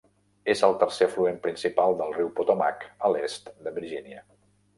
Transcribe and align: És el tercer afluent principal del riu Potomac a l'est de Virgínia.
És 0.53 0.61
el 0.67 0.71
tercer 0.83 1.07
afluent 1.09 1.37
principal 1.43 1.93
del 1.99 2.15
riu 2.15 2.33
Potomac 2.41 2.87
a 2.87 3.13
l'est 3.15 3.53
de 3.69 3.77
Virgínia. 3.79 4.27